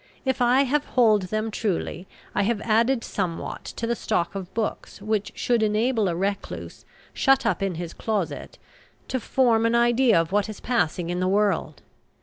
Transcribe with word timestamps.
If 0.25 0.41
I 0.41 0.63
have 0.63 0.95
told 0.95 1.21
them 1.29 1.51
truly, 1.51 2.07
I 2.33 2.41
have 2.41 2.59
added 2.61 3.03
somewhat 3.03 3.63
to 3.75 3.85
the 3.85 3.95
stock 3.95 4.33
of 4.33 4.51
books 4.55 4.99
which 4.99 5.31
should 5.35 5.61
enable 5.61 6.07
a 6.09 6.15
recluse, 6.15 6.85
shut 7.13 7.45
up 7.45 7.61
in 7.61 7.75
his 7.75 7.93
closet, 7.93 8.57
to 9.09 9.19
form 9.19 9.63
an 9.63 9.75
idea 9.75 10.19
of 10.19 10.31
what 10.31 10.49
is 10.49 10.59
passing 10.59 11.11
in 11.11 11.19
the 11.19 11.27
world. 11.27 11.83